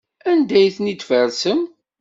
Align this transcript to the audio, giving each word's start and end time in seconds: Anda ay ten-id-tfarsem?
Anda 0.29 0.55
ay 0.59 0.69
ten-id-tfarsem? 0.75 1.61